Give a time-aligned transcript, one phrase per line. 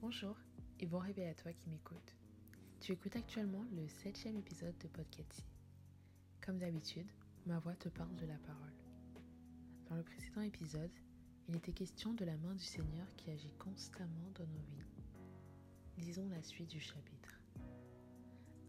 [0.00, 0.36] Bonjour
[0.78, 2.14] et bon réveil à toi qui m'écoute.
[2.78, 5.42] Tu écoutes actuellement le septième épisode de Podcasty.
[6.40, 7.08] Comme d'habitude,
[7.46, 8.76] ma voix te parle de la parole.
[9.88, 10.92] Dans le précédent épisode,
[11.48, 14.86] il était question de la main du Seigneur qui agit constamment dans nos vies.
[15.98, 17.40] Lisons la suite du chapitre.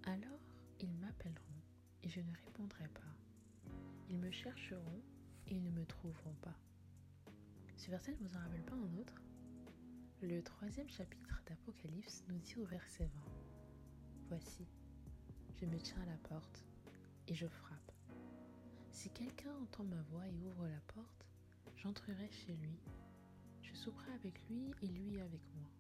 [0.07, 0.39] Alors
[0.79, 1.61] ils m'appelleront
[2.01, 3.71] et je ne répondrai pas.
[4.09, 5.03] Ils me chercheront
[5.45, 6.57] et ils ne me trouveront pas.
[7.77, 9.21] Ce verset ne vous en rappelle pas un autre?
[10.21, 13.21] Le troisième chapitre d'Apocalypse nous dit au verset 20
[14.27, 14.67] Voici,
[15.55, 16.65] je me tiens à la porte
[17.29, 17.91] et je frappe.
[18.91, 21.25] Si quelqu'un entend ma voix et ouvre la porte,
[21.77, 22.77] j'entrerai chez lui.
[23.61, 25.71] Je souperai avec lui et lui avec moi.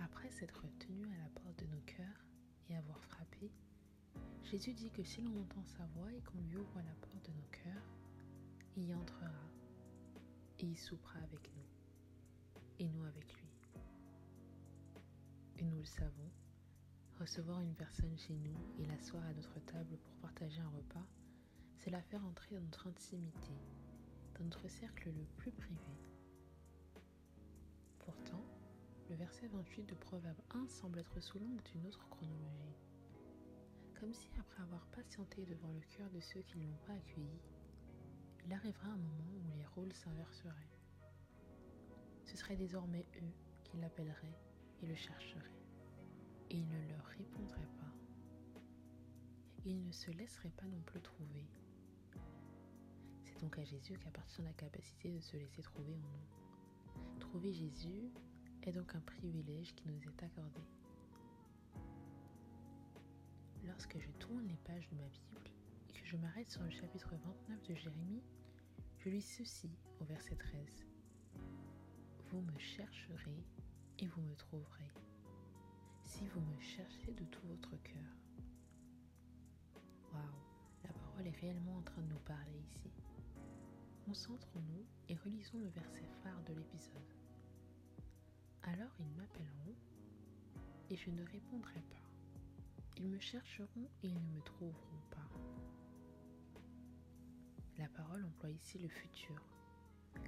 [0.00, 2.26] Après s'être tenu à la porte de nos cœurs
[2.68, 3.50] et avoir frappé,
[4.44, 7.32] Jésus dit que si l'on entend sa voix et qu'on lui ouvre la porte de
[7.32, 7.96] nos cœurs,
[8.76, 9.32] il y entrera
[10.58, 11.77] et il soupera avec nous
[12.78, 13.48] et nous avec lui.
[15.58, 16.30] Et nous le savons,
[17.18, 21.06] recevoir une personne chez nous et l'asseoir à notre table pour partager un repas,
[21.76, 23.52] c'est la faire entrer dans notre intimité,
[24.38, 25.98] dans notre cercle le plus privé.
[27.98, 28.44] Pourtant,
[29.10, 32.76] le verset 28 de Proverbe 1 semble être sous l'angle d'une autre chronologie.
[33.98, 37.40] Comme si après avoir patienté devant le cœur de ceux qui ne l'ont pas accueilli,
[38.46, 40.77] il arrivera un moment où les rôles s'inverseraient
[42.28, 43.32] ce seraient désormais eux
[43.64, 44.38] qui l'appelleraient
[44.82, 45.62] et le chercheraient.
[46.50, 48.62] Et il ne leur répondrait pas.
[49.64, 51.48] Il ne se laisserait pas non plus trouver.
[53.24, 57.18] C'est donc à Jésus qu'appartient la capacité de se laisser trouver en nous.
[57.18, 58.10] Trouver Jésus
[58.62, 60.60] est donc un privilège qui nous est accordé.
[63.64, 65.50] Lorsque je tourne les pages de ma Bible
[65.88, 68.22] et que je m'arrête sur le chapitre 29 de Jérémie,
[68.98, 70.88] je lis ceci au verset 13.
[72.30, 73.42] Vous me chercherez
[73.98, 74.92] et vous me trouverez,
[76.02, 78.16] si vous me cherchez de tout votre cœur.
[80.12, 80.22] Waouh,
[80.84, 82.90] la parole est réellement en train de nous parler ici.
[84.04, 87.14] Concentrons-nous et relisons le verset phare de l'épisode.
[88.62, 89.74] Alors ils m'appelleront
[90.90, 92.10] et je ne répondrai pas.
[92.98, 95.28] Ils me chercheront et ils ne me trouveront pas.
[97.78, 99.40] La parole emploie ici le futur,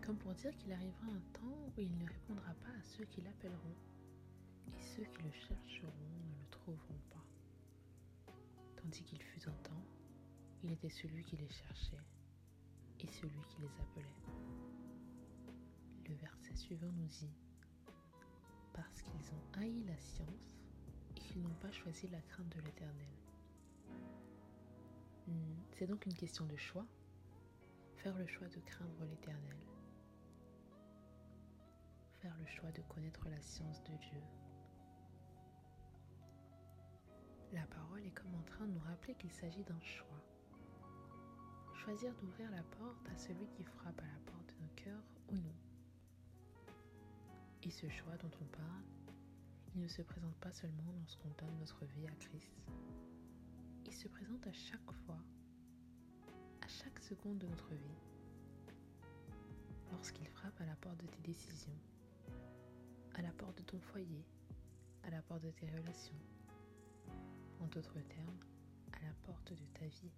[0.04, 3.20] comme pour dire qu'il arrivera un temps où il ne répondra pas à ceux qui
[3.20, 3.76] l'appelleront,
[4.76, 5.92] et ceux qui le chercheront
[6.26, 7.24] ne le trouveront pas.
[8.76, 9.84] Tandis qu'il fut un temps,
[10.62, 12.04] il était celui qui les cherchait
[13.00, 14.14] et celui qui les appelait.
[16.08, 17.32] Le verset suivant nous dit
[18.72, 20.58] Parce qu'ils ont haï la science
[21.10, 23.08] et qu'ils n'ont pas choisi la crainte de l'Éternel.
[25.26, 26.86] Hmm, c'est donc une question de choix.
[27.96, 29.56] Faire le choix de craindre l'Éternel
[32.20, 34.20] faire le choix de connaître la science de Dieu.
[37.52, 40.22] La parole est comme en train de nous rappeler qu'il s'agit d'un choix.
[41.74, 45.36] Choisir d'ouvrir la porte à celui qui frappe à la porte de nos cœurs ou
[45.36, 45.54] non.
[47.62, 48.84] Et ce choix dont on parle,
[49.74, 52.52] il ne se présente pas seulement lorsqu'on donne notre vie à Christ.
[53.86, 55.18] Il se présente à chaque fois,
[56.60, 57.98] à chaque seconde de notre vie,
[59.90, 61.78] lorsqu'il frappe à la porte de tes décisions,
[63.14, 64.24] à la porte de ton foyer,
[65.02, 66.20] à la porte de tes relations.
[67.60, 68.40] En d'autres termes,
[68.92, 70.12] à la porte de ta vie.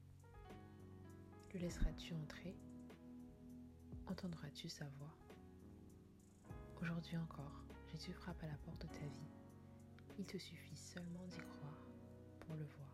[1.53, 2.56] Le laisseras-tu entrer?
[4.06, 5.15] Entendras-tu sa voix?
[6.81, 9.31] Aujourd'hui encore, Jésus frappe à la porte de ta vie.
[10.19, 11.87] Il te suffit seulement d'y croire
[12.41, 12.93] pour le voir.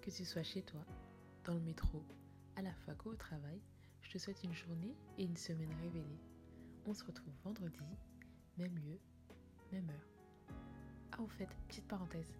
[0.00, 0.84] Que tu sois chez toi,
[1.44, 2.04] dans le métro,
[2.56, 3.60] à la fac ou au travail,
[4.02, 6.20] je te souhaite une journée et une semaine révélée.
[6.86, 7.78] On se retrouve vendredi,
[8.58, 8.98] même lieu,
[9.70, 10.56] même heure.
[11.12, 12.34] Ah, au fait, petite parenthèse,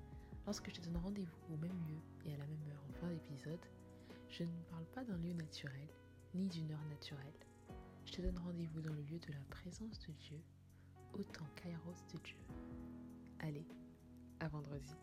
[0.46, 3.08] lorsque je te donne rendez-vous au même lieu et à la même heure en fin
[3.08, 3.60] d'épisode,
[4.28, 5.88] je ne parle pas d'un lieu naturel,
[6.34, 7.32] ni d'une heure naturelle.
[8.04, 10.40] Je te donne rendez-vous dans le lieu de la présence de Dieu,
[11.12, 12.38] autant kairos de Dieu.
[13.40, 13.66] Allez,
[14.40, 14.96] à vendredi.